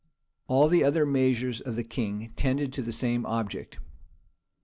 All 0.47 0.67
the 0.67 0.83
other 0.83 1.05
measures 1.05 1.61
of 1.61 1.75
the 1.75 1.83
king 1.83 2.33
tended 2.35 2.73
to 2.73 2.81
the 2.81 2.91
same 2.91 3.23
object. 3.23 3.77